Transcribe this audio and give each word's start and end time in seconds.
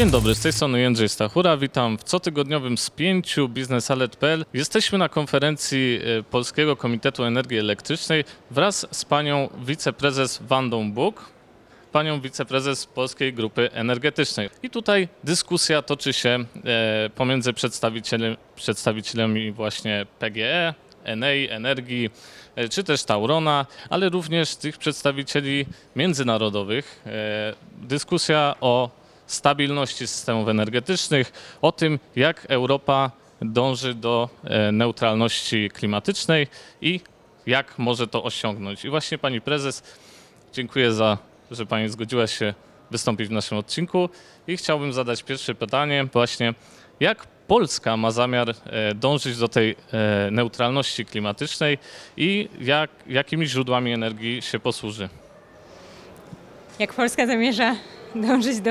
Dzień 0.00 0.10
dobry, 0.10 0.34
z 0.34 0.40
tej 0.40 0.52
strony 0.52 0.80
Jędrzej 0.80 1.08
Stachura. 1.08 1.56
Witam 1.56 1.98
w 1.98 2.04
cotygodniowym 2.04 2.78
spięciu 2.78 3.48
biznesalet.pl. 3.48 4.44
Jesteśmy 4.54 4.98
na 4.98 5.08
konferencji 5.08 6.00
e, 6.18 6.22
Polskiego 6.22 6.76
Komitetu 6.76 7.24
Energii 7.24 7.58
Elektrycznej 7.58 8.24
wraz 8.50 8.86
z 8.90 9.04
panią 9.04 9.48
wiceprezes 9.64 10.42
Wandą 10.42 10.92
Buk, 10.92 11.30
panią 11.92 12.20
wiceprezes 12.20 12.86
Polskiej 12.86 13.32
Grupy 13.32 13.72
Energetycznej. 13.72 14.50
I 14.62 14.70
tutaj 14.70 15.08
dyskusja 15.24 15.82
toczy 15.82 16.12
się 16.12 16.44
e, 16.64 17.10
pomiędzy 17.14 17.52
przedstawicielem, 17.52 18.36
przedstawicielami 18.56 19.52
właśnie 19.52 20.06
PGE, 20.18 20.74
Enei, 21.04 21.48
Energii, 21.48 22.10
e, 22.56 22.68
czy 22.68 22.84
też 22.84 23.04
Taurona, 23.04 23.66
ale 23.90 24.08
również 24.08 24.56
tych 24.56 24.78
przedstawicieli 24.78 25.66
międzynarodowych. 25.96 27.04
Dyskusja 27.82 28.54
o 28.60 28.99
stabilności 29.32 30.06
systemów 30.06 30.48
energetycznych, 30.48 31.32
o 31.62 31.72
tym, 31.72 31.98
jak 32.16 32.46
Europa 32.48 33.10
dąży 33.42 33.94
do 33.94 34.28
e, 34.44 34.72
neutralności 34.72 35.70
klimatycznej 35.74 36.46
i 36.82 37.00
jak 37.46 37.78
może 37.78 38.06
to 38.06 38.24
osiągnąć. 38.24 38.84
I 38.84 38.90
właśnie 38.90 39.18
pani 39.18 39.40
prezes, 39.40 39.82
dziękuję 40.52 40.92
za, 40.92 41.18
że 41.50 41.66
pani 41.66 41.88
zgodziła 41.88 42.26
się 42.26 42.54
wystąpić 42.90 43.28
w 43.28 43.30
naszym 43.30 43.58
odcinku 43.58 44.08
i 44.46 44.56
chciałbym 44.56 44.92
zadać 44.92 45.22
pierwsze 45.22 45.54
pytanie 45.54 46.06
właśnie, 46.12 46.54
jak 47.00 47.26
Polska 47.26 47.96
ma 47.96 48.10
zamiar 48.10 48.50
e, 48.50 48.94
dążyć 48.94 49.38
do 49.38 49.48
tej 49.48 49.76
e, 49.92 50.30
neutralności 50.30 51.04
klimatycznej 51.04 51.78
i 52.16 52.48
jak, 52.60 52.90
jakimi 53.06 53.46
źródłami 53.46 53.92
energii 53.92 54.42
się 54.42 54.58
posłuży? 54.58 55.08
jak 56.80 56.94
Polska 56.94 57.26
zamierza 57.26 57.76
dążyć 58.14 58.60
do 58.60 58.70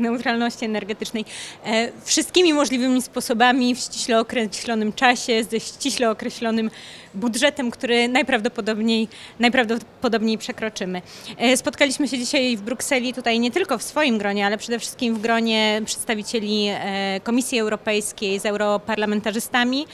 neutralności 0.00 0.64
energetycznej 0.64 1.24
e, 1.64 1.92
wszystkimi 2.04 2.54
możliwymi 2.54 3.02
sposobami 3.02 3.74
w 3.74 3.78
ściśle 3.78 4.20
określonym 4.20 4.92
czasie, 4.92 5.44
ze 5.44 5.60
ściśle 5.60 6.10
określonym 6.10 6.70
budżetem, 7.14 7.70
który 7.70 8.08
najprawdopodobniej, 8.08 9.08
najprawdopodobniej 9.38 10.38
przekroczymy. 10.38 11.02
E, 11.36 11.56
spotkaliśmy 11.56 12.08
się 12.08 12.18
dzisiaj 12.18 12.56
w 12.56 12.60
Brukseli, 12.60 13.14
tutaj 13.14 13.40
nie 13.40 13.50
tylko 13.50 13.78
w 13.78 13.82
swoim 13.82 14.18
gronie, 14.18 14.46
ale 14.46 14.58
przede 14.58 14.78
wszystkim 14.78 15.14
w 15.14 15.20
gronie 15.20 15.82
przedstawicieli 15.84 16.66
e, 16.68 17.20
Komisji 17.20 17.58
Europejskiej 17.58 18.40
z 18.40 18.46
europarlamentarzystami. 18.46 19.86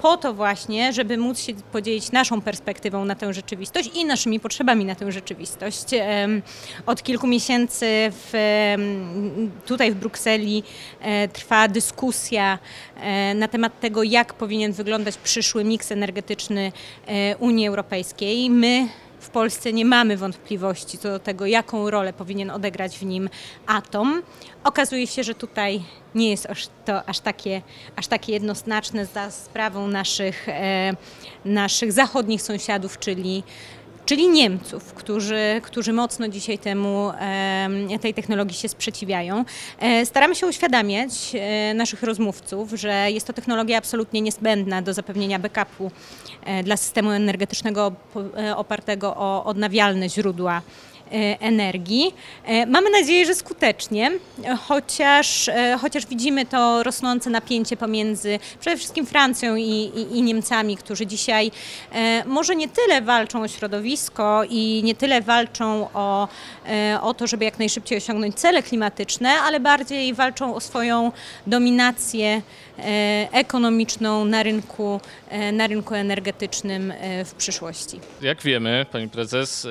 Po 0.00 0.16
to 0.16 0.34
właśnie, 0.34 0.92
żeby 0.92 1.18
móc 1.18 1.40
się 1.40 1.52
podzielić 1.72 2.12
naszą 2.12 2.40
perspektywą 2.40 3.04
na 3.04 3.14
tę 3.14 3.34
rzeczywistość 3.34 3.90
i 3.94 4.04
naszymi 4.04 4.40
potrzebami 4.40 4.84
na 4.84 4.94
tę 4.94 5.12
rzeczywistość. 5.12 5.84
Od 6.86 7.02
kilku 7.02 7.26
miesięcy 7.26 7.86
w, 8.10 8.32
tutaj 9.66 9.92
w 9.92 9.94
Brukseli 9.94 10.62
e, 11.00 11.28
trwa 11.28 11.68
dyskusja 11.68 12.58
e, 13.00 13.34
na 13.34 13.48
temat 13.48 13.80
tego, 13.80 14.02
jak 14.02 14.34
powinien 14.34 14.72
wyglądać 14.72 15.16
przyszły 15.16 15.64
miks 15.64 15.92
energetyczny 15.92 16.72
e, 17.06 17.36
Unii 17.36 17.66
Europejskiej. 17.66 18.50
My 18.50 18.88
w 19.20 19.30
Polsce 19.30 19.72
nie 19.72 19.84
mamy 19.84 20.16
wątpliwości 20.16 20.98
co 20.98 21.08
do 21.08 21.18
tego, 21.18 21.46
jaką 21.46 21.90
rolę 21.90 22.12
powinien 22.12 22.50
odegrać 22.50 22.98
w 22.98 23.02
nim 23.02 23.28
atom. 23.66 24.22
Okazuje 24.64 25.06
się, 25.06 25.24
że 25.24 25.34
tutaj 25.34 25.82
nie 26.14 26.30
jest 26.30 26.48
to 26.84 27.08
aż 27.08 27.20
takie, 27.20 27.62
aż 27.96 28.06
takie 28.06 28.32
jednoznaczne 28.32 29.06
za 29.06 29.30
sprawą 29.30 29.88
naszych, 29.88 30.48
e, 30.48 30.92
naszych 31.44 31.92
zachodnich 31.92 32.42
sąsiadów, 32.42 32.98
czyli 32.98 33.42
czyli 34.10 34.28
Niemców, 34.28 34.94
którzy, 34.94 35.60
którzy 35.62 35.92
mocno 35.92 36.28
dzisiaj 36.28 36.58
temu, 36.58 37.10
em, 37.18 37.98
tej 37.98 38.14
technologii 38.14 38.56
się 38.56 38.68
sprzeciwiają. 38.68 39.44
E, 39.78 40.06
Staramy 40.06 40.34
się 40.34 40.46
uświadamiać 40.46 41.10
e, 41.34 41.74
naszych 41.74 42.02
rozmówców, 42.02 42.70
że 42.72 43.10
jest 43.10 43.26
to 43.26 43.32
technologia 43.32 43.78
absolutnie 43.78 44.20
niezbędna 44.20 44.82
do 44.82 44.94
zapewnienia 44.94 45.38
backupu 45.38 45.90
e, 46.44 46.62
dla 46.62 46.76
systemu 46.76 47.10
energetycznego 47.10 47.92
opartego 48.56 49.16
o 49.16 49.44
odnawialne 49.44 50.08
źródła 50.08 50.62
energii. 51.40 52.14
E, 52.44 52.66
Mamy 52.66 52.90
nadzieję, 52.90 53.26
że 53.26 53.34
skutecznie, 53.34 54.10
e, 54.44 54.56
chociaż, 54.56 55.48
e, 55.48 55.78
chociaż 55.80 56.06
widzimy 56.06 56.46
to 56.46 56.82
rosnące 56.82 57.30
napięcie 57.30 57.76
pomiędzy 57.76 58.38
przede 58.60 58.76
wszystkim 58.76 59.06
Francją 59.06 59.56
i, 59.56 59.62
i, 59.62 60.18
i 60.18 60.22
Niemcami, 60.22 60.76
którzy 60.76 61.06
dzisiaj 61.06 61.50
e, 61.92 62.24
może 62.26 62.56
nie 62.56 62.68
tyle 62.68 63.02
walczą 63.02 63.42
o 63.42 63.48
środowisko 63.48 64.42
i 64.50 64.80
nie 64.84 64.94
tyle 64.94 65.20
walczą 65.20 65.88
o, 65.94 66.28
e, 66.68 66.98
o 67.02 67.14
to, 67.14 67.26
żeby 67.26 67.44
jak 67.44 67.58
najszybciej 67.58 67.98
osiągnąć 67.98 68.34
cele 68.34 68.62
klimatyczne, 68.62 69.30
ale 69.30 69.60
bardziej 69.60 70.14
walczą 70.14 70.54
o 70.54 70.60
swoją 70.60 71.12
dominację 71.46 72.42
e, 72.78 73.28
ekonomiczną 73.32 74.24
na 74.24 74.42
rynku, 74.42 75.00
e, 75.28 75.52
na 75.52 75.66
rynku 75.66 75.94
energetycznym 75.94 76.90
e, 76.90 77.24
w 77.24 77.34
przyszłości. 77.34 78.00
Jak 78.22 78.42
wiemy, 78.42 78.86
pani 78.92 79.08
prezes, 79.08 79.64
e, 79.64 79.68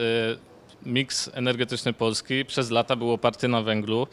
miks 0.86 1.30
energetyczny 1.34 1.94
Polski 1.94 2.46
przez 2.46 2.72
lata 2.72 2.96
był 2.96 3.12
oparty 3.12 3.48
na 3.48 3.62
węglu 3.62 4.08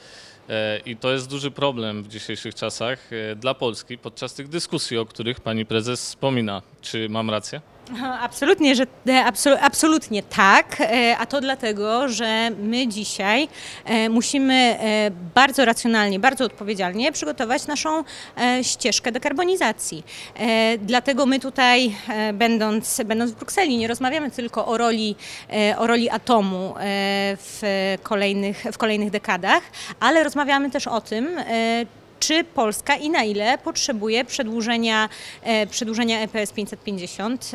e, 0.49 0.79
i 0.79 0.97
to 0.97 1.13
jest 1.13 1.31
duży 1.31 1.51
problem 1.51 2.03
w 2.03 2.09
dzisiejszych 2.09 2.55
czasach 2.55 3.11
e, 3.13 3.37
dla 3.37 3.55
Polski 3.55 3.99
podczas 3.99 4.35
tych 4.35 4.49
dyskusji, 4.49 4.99
o 4.99 5.07
których 5.07 5.41
pani 5.41 5.67
prezes 5.67 6.01
wspomina. 6.01 6.63
Czy 6.81 7.09
mam 7.09 7.31
rację? 7.31 7.61
Absolutnie, 8.21 8.75
że 8.75 8.87
e, 9.09 9.25
absolu, 9.25 9.57
absolutnie 9.61 10.23
tak, 10.23 10.81
e, 10.81 11.17
a 11.19 11.27
to 11.27 11.41
dlatego, 11.41 12.09
że 12.09 12.51
my 12.59 12.89
dzisiaj 12.89 13.49
e, 13.85 14.09
musimy 14.09 14.77
bardzo 15.35 15.65
racjonalnie, 15.65 16.19
bardzo 16.19 16.45
odpowiedzialnie 16.45 17.13
przygotować 17.13 17.67
naszą 17.67 18.05
ścieżkę 18.63 19.13
dekarbonizacji. 19.13 20.05
Dlatego 20.79 21.27
my 21.27 21.41
tutaj, 21.41 21.97
będąc, 22.33 23.01
będąc 23.05 23.31
w 23.31 23.35
Brukseli, 23.35 23.79
nie 23.79 23.89
rozmawiamy 23.89 24.31
tylko 24.31 24.67
o 24.67 24.79
roli, 24.79 25.17
o 25.79 25.87
roli 25.87 26.11
atomu 26.11 26.75
w 27.37 27.63
kolejnych, 28.03 28.65
w 28.73 28.79
kolejnych 28.79 29.11
dekadach, 29.11 29.63
ale 30.01 30.25
rozmawiamy 30.25 30.71
też 30.71 30.87
o 30.87 31.01
tym, 31.01 31.29
czy 32.21 32.45
Polska 32.45 32.97
i 32.97 33.11
na 33.11 33.25
ile 33.25 33.59
potrzebuje 33.59 34.25
przedłużenia, 34.25 35.09
e, 35.43 35.67
przedłużenia 35.67 36.21
EPS 36.21 36.53
550. 36.53 37.53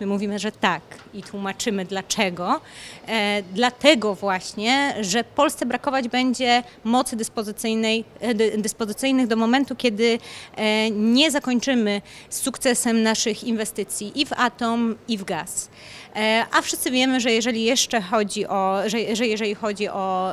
My 0.00 0.06
mówimy, 0.06 0.38
że 0.38 0.52
tak 0.52 0.82
i 1.14 1.22
tłumaczymy 1.22 1.84
dlaczego. 1.84 2.60
E, 3.08 3.42
dlatego 3.54 4.14
właśnie, 4.14 4.94
że 5.00 5.24
Polsce 5.24 5.66
brakować 5.66 6.08
będzie 6.08 6.62
mocy 6.84 7.16
dyspozycyjnej, 7.16 8.04
e, 8.20 8.34
dy- 8.34 8.58
dyspozycyjnych 8.58 9.26
do 9.26 9.36
momentu, 9.36 9.76
kiedy 9.76 10.18
e, 10.56 10.90
nie 10.90 11.30
zakończymy 11.30 12.02
z 12.30 12.40
sukcesem 12.42 13.02
naszych 13.02 13.44
inwestycji 13.44 14.20
i 14.20 14.26
w 14.26 14.32
atom, 14.32 14.96
i 15.08 15.18
w 15.18 15.24
gaz. 15.24 15.68
E, 16.16 16.46
A 16.52 16.62
wszyscy 16.62 16.90
wiemy, 16.90 17.20
że 17.20 17.32
jeżeli 17.32 17.64
jeszcze 17.64 18.00
chodzi 18.00 18.46
o, 18.46 18.78
że, 18.86 19.16
że 19.16 19.26
jeżeli 19.26 19.54
chodzi 19.54 19.88
o 19.88 20.32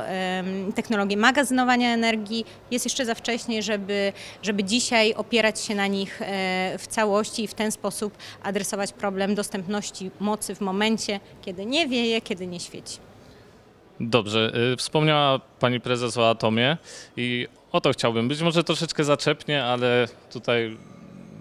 technologię 0.74 1.16
magazynowania 1.16 1.94
energii, 1.94 2.44
jest 2.70 2.86
jeszcze 2.86 3.06
za 3.06 3.14
wcześnie, 3.14 3.62
żeby, 3.62 4.12
żeby 4.42 4.64
dzisiaj 4.64 5.14
opierać 5.14 5.60
się 5.60 5.74
na 5.74 5.86
nich 5.86 6.22
e, 6.22 6.78
w 6.78 6.86
całości 6.86 7.44
i 7.44 7.48
w 7.48 7.54
ten 7.54 7.72
sposób 7.72 8.16
adresować 8.42 8.92
problem 8.92 9.34
dostępności 9.34 9.53
mocy 10.20 10.54
w 10.54 10.60
momencie, 10.60 11.20
kiedy 11.42 11.66
nie 11.66 11.88
wieje, 11.88 12.20
kiedy 12.20 12.46
nie 12.46 12.60
świeci. 12.60 12.98
Dobrze, 14.00 14.52
y, 14.72 14.76
wspomniała 14.76 15.38
pani 15.60 15.80
prezes 15.80 16.18
o 16.18 16.30
atomie 16.30 16.76
i 17.16 17.48
o 17.72 17.80
to 17.80 17.92
chciałbym. 17.92 18.28
Być 18.28 18.42
może 18.42 18.64
troszeczkę 18.64 19.04
zaczepnie, 19.04 19.64
ale 19.64 20.08
tutaj 20.32 20.76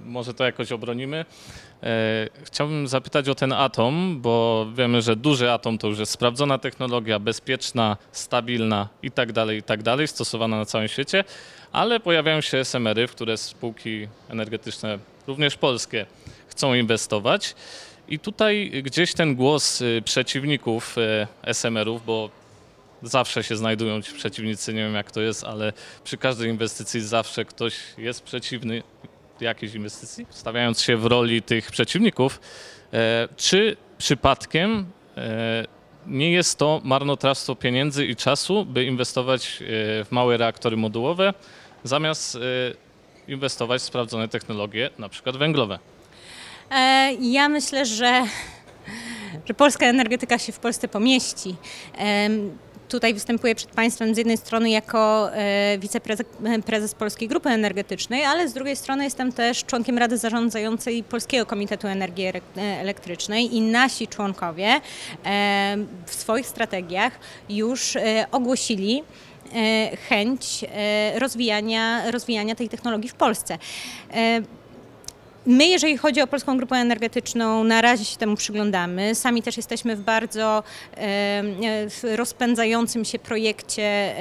może 0.06 0.34
to 0.34 0.44
jakoś 0.44 0.72
obronimy. 0.72 1.26
E, 1.84 2.30
Chciałbym 2.44 2.88
zapytać 2.88 3.30
o 3.30 3.36
ten 3.36 3.54
atom, 3.54 4.22
bo 4.22 4.66
wiemy, 4.76 5.02
że 5.02 5.16
duży 5.16 5.52
atom 5.52 5.78
to 5.78 5.88
już 5.88 6.00
jest 6.00 6.12
sprawdzona 6.12 6.58
technologia, 6.58 7.20
bezpieczna, 7.20 7.98
stabilna 8.12 8.90
i 9.04 9.12
tak 9.12 9.32
dalej, 9.32 9.58
i 9.58 9.64
tak 9.64 9.84
dalej, 9.84 10.08
stosowana 10.08 10.58
na 10.58 10.66
całym 10.66 10.88
świecie, 10.88 11.24
ale 11.72 12.00
pojawiają 12.00 12.42
się 12.42 12.58
SMR-y, 12.58 13.08
w 13.08 13.12
które 13.12 13.38
spółki 13.38 14.08
energetyczne, 14.30 15.00
również 15.28 15.58
polskie, 15.58 16.06
chcą 16.48 16.74
inwestować. 16.74 17.56
I 18.08 18.20
tutaj 18.20 18.84
gdzieś 18.84 19.14
ten 19.14 19.36
głos 19.36 19.82
y, 19.82 20.02
przeciwników 20.06 20.98
y, 20.98 21.28
SMR-ów, 21.44 22.06
bo 22.06 22.30
zawsze 23.04 23.44
się 23.44 23.56
znajdują 23.56 24.02
ci 24.02 24.14
przeciwnicy, 24.14 24.74
nie 24.74 24.84
wiem 24.84 24.94
jak 24.94 25.12
to 25.12 25.22
jest, 25.22 25.44
ale 25.44 25.74
przy 26.04 26.18
każdej 26.18 26.50
inwestycji 26.50 27.02
zawsze 27.02 27.46
ktoś 27.46 27.76
jest 27.98 28.24
przeciwny 28.24 28.84
jakiejś 29.42 29.74
inwestycji, 29.74 30.26
stawiając 30.30 30.82
się 30.82 30.98
w 30.98 31.06
roli 31.06 31.42
tych 31.42 31.72
przeciwników. 31.72 32.40
E, 32.94 33.28
Czy 33.38 33.78
przypadkiem 33.98 34.86
e, 35.18 35.66
nie 36.08 36.32
jest 36.32 36.60
to 36.60 36.82
marnotrawstwo 36.84 37.56
pieniędzy 37.56 38.06
i 38.06 38.16
czasu, 38.16 38.66
by 38.66 38.86
inwestować 38.86 39.60
e, 39.62 39.66
w 40.06 40.08
małe 40.12 40.38
reaktory 40.38 40.78
modułowe, 40.78 41.34
zamiast 41.84 42.38
inwestować 43.28 43.82
w 43.82 43.86
sprawdzone 43.86 44.28
technologie, 44.28 44.90
na 45.00 45.10
przykład 45.10 45.38
węglowe? 45.38 45.80
E, 46.72 47.14
Ja 47.14 47.50
myślę, 47.50 47.86
że, 47.86 48.24
że 49.48 49.54
polska 49.54 49.86
energetyka 49.86 50.38
się 50.38 50.52
w 50.52 50.60
Polsce 50.60 50.88
pomieści. 50.88 51.56
Tutaj 52.90 53.14
występuję 53.14 53.56
przed 53.56 53.70
Państwem 53.70 54.16
z 54.16 54.18
jednej 54.18 54.38
strony 54.38 54.70
jako 54.70 55.34
e, 55.34 55.78
wiceprezes 55.78 56.26
prezes 56.66 56.96
Polskiej 56.96 57.28
Grupy 57.28 57.50
Energetycznej, 57.50 58.24
ale 58.26 58.50
z 58.50 58.54
drugiej 58.54 58.76
strony 58.76 59.04
jestem 59.04 59.32
też 59.32 59.66
członkiem 59.66 59.98
Rady 59.98 60.18
Zarządzającej 60.18 61.04
Polskiego 61.04 61.46
Komitetu 61.46 61.88
Energii 61.88 62.26
e, 62.26 62.32
Elektrycznej 62.58 63.56
i 63.56 63.62
nasi 63.62 64.08
członkowie 64.08 64.82
w 66.06 66.14
swoich 66.14 66.48
strategiach 66.48 67.20
już 67.50 67.98
ogłosili 68.32 69.04
chęć 70.10 70.66
rozwijania, 71.16 72.12
rozwijania 72.12 72.56
tej 72.56 72.70
technologii 72.70 73.10
w 73.10 73.14
Polsce. 73.14 73.58
My, 75.46 75.66
jeżeli 75.66 75.98
chodzi 75.98 76.22
o 76.22 76.28
Polską 76.28 76.58
Grupę 76.58 76.76
Energetyczną, 76.76 77.64
na 77.64 77.82
razie 77.82 78.06
się 78.06 78.18
temu 78.18 78.36
przyglądamy. 78.36 79.16
Sami 79.16 79.42
też 79.42 79.58
jesteśmy 79.58 79.96
w 79.96 80.02
bardzo 80.02 80.64
e, 80.98 82.16
rozpędzającym 82.16 83.06
się 83.06 83.20
projekcie 83.20 84.16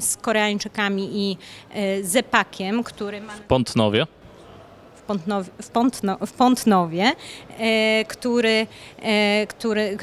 z 0.00 0.16
Koreańczykami 0.16 1.10
i 1.12 1.36
e, 1.74 2.04
Zepakiem, 2.04 2.82
który 2.82 3.22
Pątnowie. 3.48 4.06
w, 4.96 5.02
Pątnow, 5.02 5.46
w, 5.62 5.68
Pątno, 5.68 6.18
w 6.26 6.32
Pątnowie, 6.32 7.12
e, 7.58 8.04
który, 8.04 8.66
który, 9.48 9.96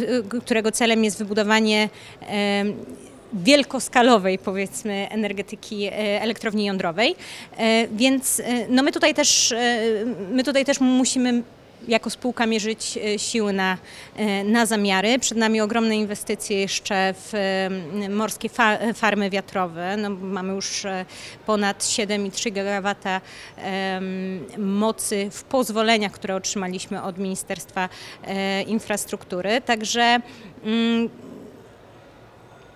którego 0.44 0.72
celem 0.72 1.04
jest 1.04 1.20
wybudowanie 1.20 1.90
wielkoskalowej, 3.34 4.40
powiedzmy, 4.40 5.08
energetyki 5.10 5.86
e, 5.86 5.92
elektrowni 6.22 6.66
jądrowej. 6.66 7.16
E, 7.58 7.88
Więc 7.88 8.40
e, 8.40 8.68
no 8.70 8.84
my 8.84 8.92
tutaj 8.92 9.14
też, 9.14 9.54
my 10.32 10.44
tutaj 10.44 10.66
też 10.66 10.80
musimy 10.80 11.44
jako 11.88 12.10
spółka 12.10 12.46
mierzyć 12.46 13.00
siły 13.18 13.54
na, 13.54 13.78
na 14.46 14.66
zamiary. 14.66 15.20
Przed 15.20 15.38
nami 15.38 15.62
ogromne 15.62 15.96
inwestycje 15.98 16.60
jeszcze 16.60 17.14
w 17.18 17.34
morskie 18.10 18.50
fa 18.50 18.78
farmy 18.94 19.30
wiatrowe. 19.30 19.98
No, 19.98 20.10
mamy 20.10 20.54
już 20.54 20.84
ponad 21.46 21.84
7,3 21.84 22.52
gigawata 22.52 23.22
em, 23.58 24.46
mocy 24.58 25.30
w 25.32 25.44
pozwoleniach, 25.44 26.12
które 26.12 26.36
otrzymaliśmy 26.36 27.04
od 27.04 27.18
Ministerstwa 27.18 27.90
Infrastruktury. 28.68 29.62
Także 29.62 30.20
mm, 30.66 31.10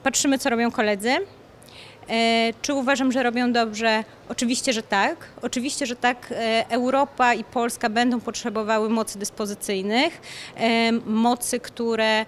patrzymy, 0.07 0.37
co 0.37 0.49
robią 0.49 0.71
koledzy. 0.71 1.09
E, 1.09 2.53
Czy 2.61 2.73
uważam, 2.73 3.11
że 3.11 3.23
robią 3.23 3.51
dobrze? 3.51 4.03
Oczywiście, 4.29 4.73
że 4.73 4.83
tak. 4.83 5.17
Oczywiście, 5.41 5.85
że 5.85 5.95
tak. 5.95 6.31
E, 6.31 6.65
Europa 6.69 7.33
i 7.33 7.43
Polska 7.43 7.89
będą 7.89 8.19
potrzebowały 8.21 8.89
mocy 8.89 9.19
dyspozycyjnych, 9.19 10.21
e, 10.55 10.91
mocy, 11.05 11.59
które, 11.59 12.25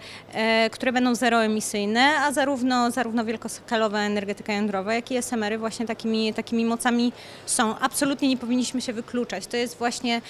które 0.71 0.91
będą 0.91 1.15
zeroemisyjne, 1.15 2.01
a 2.19 2.31
zarówno, 2.31 2.91
zarówno 2.91 3.25
wielkoskalowa 3.25 3.99
energetyka 3.99 4.53
jądrowa, 4.53 4.93
jak 4.93 5.11
i 5.11 5.17
SMR-y 5.17 5.57
właśnie 5.57 5.85
takimi, 5.85 6.33
takimi 6.33 6.65
mocami 6.65 7.13
są. 7.45 7.79
Absolutnie 7.79 8.27
nie 8.27 8.37
powinniśmy 8.37 8.81
się 8.81 8.93
wykluczać. 8.93 9.47
To 9.47 9.57
jest 9.57 9.77
właśnie 9.77 10.21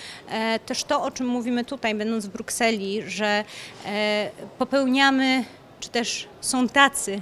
też 0.65 0.83
to, 0.83 1.03
o 1.03 1.11
czym 1.11 1.27
mówimy 1.27 1.65
tutaj, 1.65 1.95
będąc 1.95 2.25
w 2.25 2.29
Brukseli, 2.29 3.01
że 3.07 3.43
popełniamy, 4.57 5.43
czy 5.79 5.89
też 5.89 6.27
są 6.41 6.69
tacy 6.69 7.21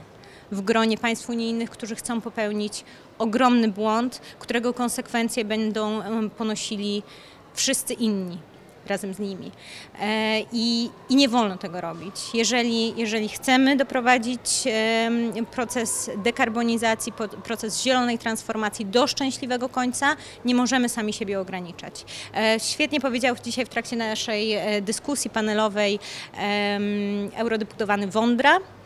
w 0.51 0.61
gronie 0.61 0.97
państw 0.97 1.29
unijnych, 1.29 1.69
którzy 1.69 1.95
chcą 1.95 2.21
popełnić 2.21 2.83
ogromny 3.17 3.67
błąd, 3.67 4.21
którego 4.39 4.73
konsekwencje 4.73 5.45
będą 5.45 6.01
ponosili 6.29 7.03
wszyscy 7.53 7.93
inni 7.93 8.37
razem 8.87 9.13
z 9.13 9.19
nimi. 9.19 9.51
E, 10.01 10.39
I, 10.51 10.89
I 11.09 11.15
nie 11.15 11.29
wolno 11.29 11.57
tego 11.57 11.81
robić. 11.81 12.15
Jeżeli, 12.33 12.93
jeżeli 12.97 13.29
chcemy 13.29 13.75
doprowadzić 13.75 14.63
proces 15.51 16.09
dekarbonizacji, 16.23 17.13
proces 17.43 17.83
zielonej 17.83 18.17
transformacji 18.17 18.85
do 18.85 19.07
szczęśliwego 19.07 19.69
końca, 19.69 20.15
nie 20.45 20.55
możemy 20.55 20.89
sami 20.89 21.13
siebie 21.13 21.39
ograniczać. 21.39 22.05
E, 22.35 22.59
Świetnie 22.59 22.99
powiedział 23.01 23.35
dzisiaj 23.43 23.65
w 23.65 23.69
trakcie 23.69 23.95
naszej 23.95 24.53
e, 24.53 24.81
dyskusji 24.81 25.29
panelowej 25.29 25.99
eurodeputowany 27.35 28.07
Wądra, 28.07 28.57
e, 28.57 28.76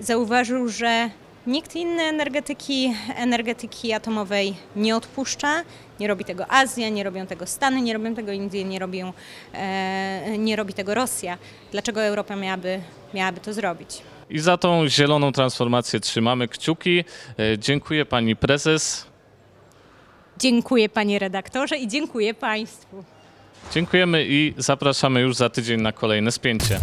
zauważył, 0.00 0.68
że 0.68 1.10
nikt 1.46 1.76
inny 1.76 2.02
energetyki, 2.02 2.94
energetyki 3.16 3.92
atomowej 3.92 4.54
nie 4.76 4.96
odpuszcza. 4.96 5.62
Nie 6.00 6.08
robi 6.08 6.24
tego 6.24 6.52
Azja, 6.52 6.88
nie 6.88 7.04
robią 7.04 7.26
tego 7.26 7.46
Stany, 7.46 7.82
nie 7.82 7.92
robią 7.92 8.14
tego 8.14 8.32
Indie, 8.32 8.64
nie, 8.64 8.78
robią, 8.78 9.12
e, 9.52 10.38
nie 10.38 10.56
robi 10.56 10.74
tego 10.74 10.94
Rosja. 10.94 11.38
Dlaczego 11.72 12.02
Europa 12.02 12.36
miałaby, 12.36 12.80
miałaby 13.14 13.40
to 13.40 13.52
zrobić? 13.52 14.02
I 14.30 14.38
za 14.38 14.56
tą 14.56 14.88
zieloną 14.88 15.32
transformację 15.32 16.00
trzymamy 16.00 16.48
kciuki. 16.48 17.04
E, 17.38 17.58
Dziękuję 17.58 18.06
pani 18.06 18.36
prezes. 18.36 19.06
Dziękuję 20.38 20.88
panie 20.88 21.18
redaktorze 21.18 21.76
i 21.76 21.88
dziękuję 21.88 22.34
państwu. 22.34 23.04
Dziękujemy 23.74 24.24
i 24.28 24.54
zapraszamy 24.56 25.20
już 25.20 25.36
za 25.36 25.50
tydzień 25.50 25.80
na 25.80 25.92
kolejne 25.92 26.32
spięcie. 26.32 26.80